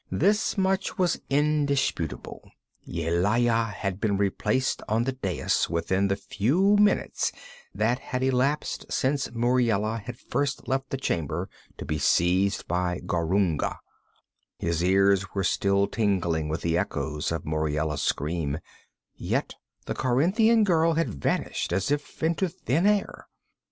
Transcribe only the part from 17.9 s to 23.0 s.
scream, yet the Corinthian girl had vanished as if into thin